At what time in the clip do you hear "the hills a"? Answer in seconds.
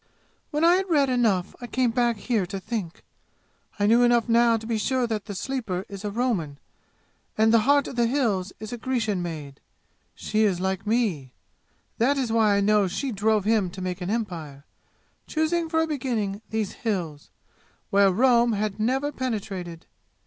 7.97-8.77